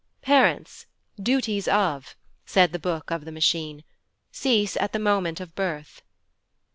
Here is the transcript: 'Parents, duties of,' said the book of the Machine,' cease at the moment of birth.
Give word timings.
'Parents, 0.23 0.87
duties 1.21 1.67
of,' 1.67 2.15
said 2.43 2.71
the 2.71 2.79
book 2.79 3.11
of 3.11 3.23
the 3.23 3.31
Machine,' 3.31 3.83
cease 4.31 4.75
at 4.77 4.93
the 4.93 4.97
moment 4.97 5.39
of 5.39 5.53
birth. 5.53 6.01